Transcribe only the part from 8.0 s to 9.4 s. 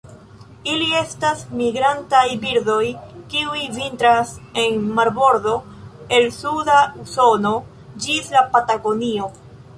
ĝis la Patagonio.